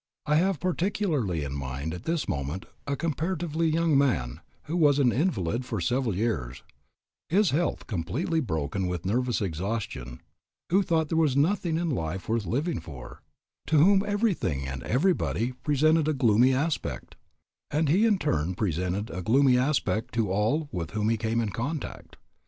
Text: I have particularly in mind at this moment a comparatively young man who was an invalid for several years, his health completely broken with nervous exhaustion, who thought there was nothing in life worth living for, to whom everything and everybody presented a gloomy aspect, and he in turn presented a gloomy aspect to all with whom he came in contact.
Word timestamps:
I 0.25 0.37
have 0.37 0.59
particularly 0.59 1.43
in 1.43 1.53
mind 1.53 1.93
at 1.93 2.05
this 2.05 2.27
moment 2.27 2.65
a 2.87 2.95
comparatively 2.95 3.69
young 3.69 3.95
man 3.95 4.41
who 4.63 4.75
was 4.75 4.97
an 4.97 5.11
invalid 5.11 5.63
for 5.63 5.79
several 5.79 6.15
years, 6.15 6.63
his 7.29 7.51
health 7.51 7.85
completely 7.85 8.39
broken 8.39 8.87
with 8.87 9.05
nervous 9.05 9.41
exhaustion, 9.43 10.19
who 10.71 10.81
thought 10.81 11.09
there 11.09 11.19
was 11.19 11.37
nothing 11.37 11.77
in 11.77 11.91
life 11.91 12.27
worth 12.27 12.47
living 12.47 12.79
for, 12.79 13.21
to 13.67 13.77
whom 13.77 14.01
everything 14.03 14.67
and 14.67 14.81
everybody 14.81 15.51
presented 15.51 16.07
a 16.07 16.13
gloomy 16.13 16.51
aspect, 16.51 17.15
and 17.69 17.87
he 17.87 18.07
in 18.07 18.17
turn 18.17 18.55
presented 18.55 19.11
a 19.11 19.21
gloomy 19.21 19.55
aspect 19.55 20.15
to 20.15 20.31
all 20.31 20.67
with 20.71 20.89
whom 20.97 21.09
he 21.09 21.15
came 21.17 21.39
in 21.39 21.49
contact. 21.49 22.17